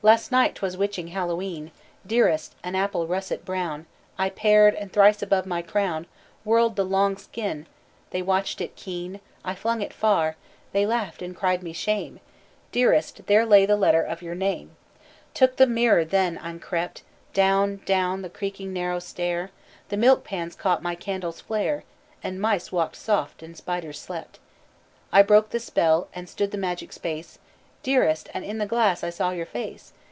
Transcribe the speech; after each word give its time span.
"Last 0.00 0.30
night 0.30 0.54
't 0.54 0.62
was 0.64 0.76
witching 0.76 1.08
Hallowe'en, 1.08 1.72
Dearest; 2.06 2.54
an 2.62 2.76
apple 2.76 3.08
russet 3.08 3.44
brown 3.44 3.86
I 4.16 4.30
pared, 4.30 4.76
and 4.76 4.92
thrice 4.92 5.22
above 5.22 5.44
my 5.44 5.60
crown 5.60 6.06
Whirled 6.44 6.76
the 6.76 6.84
long 6.84 7.16
skin; 7.16 7.66
they 8.10 8.22
watched 8.22 8.60
it 8.60 8.76
keen; 8.76 9.18
I 9.44 9.56
flung 9.56 9.82
it 9.82 9.92
far; 9.92 10.36
they 10.70 10.86
laughed 10.86 11.20
and 11.20 11.34
cried 11.34 11.64
me 11.64 11.72
shame 11.72 12.20
Dearest, 12.70 13.26
there 13.26 13.44
lay 13.44 13.66
the 13.66 13.74
letter 13.74 14.00
of 14.04 14.22
your 14.22 14.36
name. 14.36 14.76
"Took 15.34 15.54
I 15.54 15.56
the 15.56 15.66
mirror 15.66 16.04
then, 16.04 16.38
and 16.38 16.62
crept 16.62 17.02
Down, 17.32 17.80
down 17.84 18.22
the 18.22 18.30
creaking 18.30 18.72
narrow 18.72 19.00
stair; 19.00 19.50
The 19.88 19.96
milk 19.96 20.22
pans 20.22 20.54
caught 20.54 20.80
my 20.80 20.94
candle's 20.94 21.40
flare 21.40 21.82
And 22.22 22.40
mice 22.40 22.70
walked 22.70 22.94
soft 22.94 23.42
and 23.42 23.56
spiders 23.56 23.98
slept. 23.98 24.38
I 25.12 25.24
spoke 25.24 25.50
the 25.50 25.58
spell, 25.58 26.06
and 26.14 26.28
stood 26.28 26.52
the 26.52 26.56
magic 26.56 26.92
space, 26.92 27.40
Dearest 27.80 28.28
and 28.34 28.44
in 28.44 28.58
the 28.58 28.66
glass 28.66 29.04
I 29.04 29.10
saw 29.10 29.30
your 29.30 29.46
face! 29.46 29.92